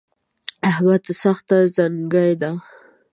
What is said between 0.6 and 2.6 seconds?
احمد سخته زڼکای ده